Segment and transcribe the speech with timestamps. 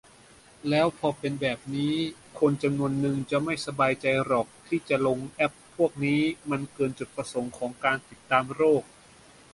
[0.69, 1.93] แล้วพอเป็นแบบนี้
[2.39, 8.83] คนจำนวนนึงจะไม่สบายใจหรอกที่จะลงแอปพวกนี้ มันเกินจุดประสงค์ของการติดตามโรค